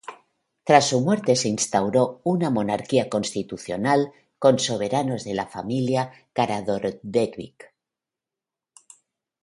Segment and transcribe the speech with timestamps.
[0.63, 7.57] Tras su muerte se instauró una monarquía constitucional con soberanos de la familia Karađorđević.